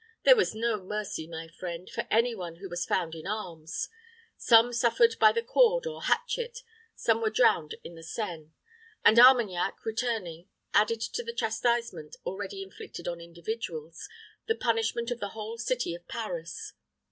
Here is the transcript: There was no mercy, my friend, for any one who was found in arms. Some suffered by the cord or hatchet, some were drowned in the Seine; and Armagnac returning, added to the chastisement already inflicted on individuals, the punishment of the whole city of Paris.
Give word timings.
There 0.23 0.35
was 0.35 0.55
no 0.55 0.83
mercy, 0.83 1.27
my 1.27 1.47
friend, 1.47 1.87
for 1.87 2.07
any 2.09 2.33
one 2.33 2.55
who 2.55 2.67
was 2.67 2.87
found 2.87 3.13
in 3.13 3.27
arms. 3.27 3.87
Some 4.35 4.73
suffered 4.73 5.15
by 5.19 5.31
the 5.31 5.43
cord 5.43 5.85
or 5.85 6.01
hatchet, 6.01 6.63
some 6.95 7.21
were 7.21 7.29
drowned 7.29 7.75
in 7.83 7.93
the 7.93 8.01
Seine; 8.01 8.49
and 9.05 9.19
Armagnac 9.19 9.85
returning, 9.85 10.49
added 10.73 11.01
to 11.01 11.21
the 11.21 11.35
chastisement 11.35 12.15
already 12.25 12.63
inflicted 12.63 13.07
on 13.07 13.21
individuals, 13.21 14.09
the 14.47 14.55
punishment 14.55 15.11
of 15.11 15.19
the 15.19 15.29
whole 15.37 15.59
city 15.59 15.93
of 15.93 16.07
Paris. 16.07 16.73